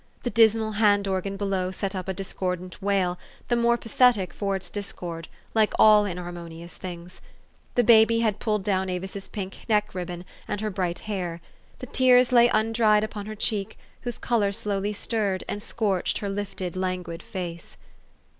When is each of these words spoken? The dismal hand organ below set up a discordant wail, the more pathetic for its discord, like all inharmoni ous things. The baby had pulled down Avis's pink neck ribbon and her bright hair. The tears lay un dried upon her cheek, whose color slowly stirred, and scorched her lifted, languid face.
The 0.23 0.31
dismal 0.31 0.71
hand 0.71 1.07
organ 1.07 1.37
below 1.37 1.69
set 1.69 1.93
up 1.93 2.07
a 2.07 2.13
discordant 2.15 2.81
wail, 2.81 3.19
the 3.49 3.55
more 3.55 3.77
pathetic 3.77 4.33
for 4.33 4.55
its 4.55 4.71
discord, 4.71 5.27
like 5.53 5.75
all 5.77 6.05
inharmoni 6.05 6.63
ous 6.63 6.73
things. 6.75 7.21
The 7.75 7.83
baby 7.83 8.21
had 8.21 8.39
pulled 8.39 8.63
down 8.63 8.89
Avis's 8.89 9.27
pink 9.27 9.57
neck 9.69 9.93
ribbon 9.93 10.25
and 10.47 10.59
her 10.59 10.71
bright 10.71 10.97
hair. 11.01 11.39
The 11.77 11.85
tears 11.85 12.31
lay 12.31 12.49
un 12.49 12.73
dried 12.73 13.03
upon 13.03 13.27
her 13.27 13.35
cheek, 13.35 13.77
whose 14.01 14.17
color 14.17 14.51
slowly 14.51 14.91
stirred, 14.93 15.43
and 15.47 15.61
scorched 15.61 16.17
her 16.17 16.29
lifted, 16.29 16.75
languid 16.75 17.21
face. 17.21 17.77